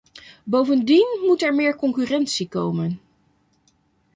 Bovendien 0.47 1.21
moet 1.27 1.41
er 1.41 1.55
meer 1.55 1.75
concurrentie 1.75 2.47
komen. 2.49 3.01